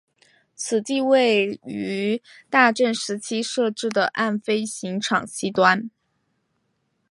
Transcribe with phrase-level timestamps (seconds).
[0.55, 5.91] 此地位于大正时期设置的岸飞行场西端。